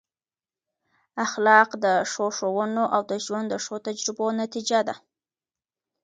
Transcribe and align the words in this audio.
اخلاق 1.25 1.69
د 1.83 1.85
ښو 2.11 2.25
ښوونو 2.37 2.83
او 2.95 3.01
د 3.11 3.13
ژوند 3.25 3.47
د 3.49 3.55
ښو 3.63 3.75
تجربو 3.87 4.25
نتیجه 4.41 4.79
ده. 4.87 4.95